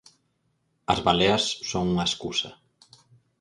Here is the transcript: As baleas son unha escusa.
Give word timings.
As 0.93 0.99
baleas 1.07 1.43
son 1.71 1.83
unha 1.93 2.07
escusa. 2.09 2.49